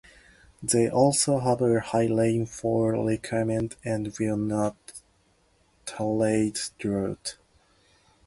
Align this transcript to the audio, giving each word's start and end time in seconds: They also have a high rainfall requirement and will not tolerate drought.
They 0.63 0.89
also 0.89 1.37
have 1.41 1.61
a 1.61 1.79
high 1.79 2.07
rainfall 2.07 2.93
requirement 3.05 3.75
and 3.85 4.11
will 4.19 4.35
not 4.35 4.77
tolerate 5.85 6.71
drought. 6.79 7.35